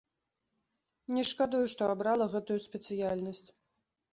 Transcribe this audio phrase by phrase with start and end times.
[1.17, 3.45] Не шкадую, што абрала гэтую спецыяльнасць.